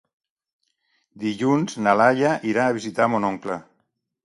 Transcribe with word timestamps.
Dilluns 1.25 1.77
na 1.87 1.95
Laia 2.03 2.33
irà 2.55 2.65
a 2.71 2.77
visitar 2.81 3.09
mon 3.15 3.31
oncle. 3.33 3.63